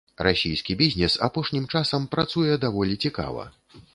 Расійскі 0.25 0.75
бізнес 0.79 1.17
апошнім 1.27 1.67
часам 1.75 2.09
працуе 2.15 2.57
даволі 2.65 2.99
цікава. 3.05 3.49